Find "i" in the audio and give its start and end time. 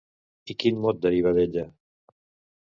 0.53-0.55